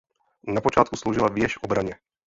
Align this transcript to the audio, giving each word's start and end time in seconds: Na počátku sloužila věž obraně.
Na 0.43 0.61
počátku 0.61 0.95
sloužila 0.95 1.27
věž 1.29 1.57
obraně. 1.63 1.95